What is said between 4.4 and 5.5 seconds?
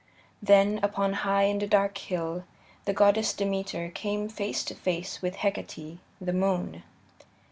to face with